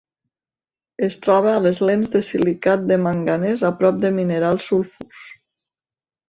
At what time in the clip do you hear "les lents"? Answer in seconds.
1.65-2.13